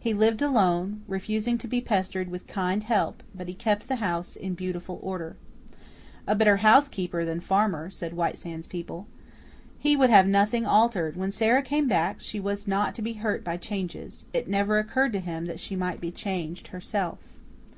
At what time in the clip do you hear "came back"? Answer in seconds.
11.60-12.20